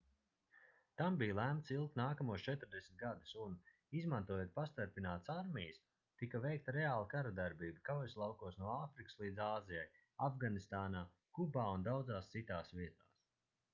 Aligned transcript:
tam 0.99 1.17
bija 1.21 1.33
lemts 1.39 1.71
ilgt 1.73 1.97
nākamos 1.99 2.45
40 2.45 2.95
gadus 3.01 3.33
un 3.43 3.51
izmantojot 3.99 4.55
pastarpinātas 4.55 5.29
armijas 5.43 5.77
tika 6.23 6.41
veikta 6.47 6.75
reāla 6.77 7.03
karadarbība 7.11 7.83
kaujaslaukos 7.91 8.59
no 8.63 8.71
āfrikas 8.77 9.19
līdz 9.21 9.43
āzijai 9.49 9.83
afganistānā 10.31 11.05
kubā 11.39 11.67
un 11.77 11.85
daudzās 11.91 12.33
citās 12.37 12.75
vietās 12.81 13.15